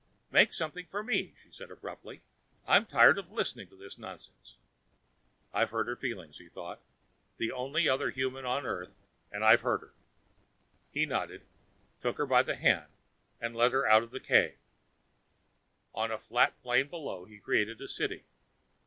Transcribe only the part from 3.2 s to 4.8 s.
listening to this nonsense."